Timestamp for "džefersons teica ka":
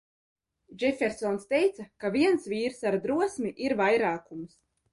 0.83-2.11